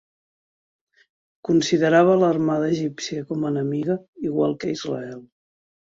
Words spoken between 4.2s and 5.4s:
igual que Israel.